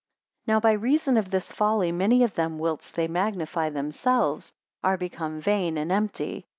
[0.47, 4.51] 201 Now by reason of this folly many of them whilst they magnify themselves,
[4.83, 6.47] are become vain and empty.